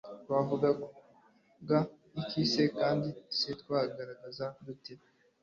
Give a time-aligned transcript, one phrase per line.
[0.23, 0.67] twavuga
[2.21, 4.93] iki se kandi se twagaragaza dute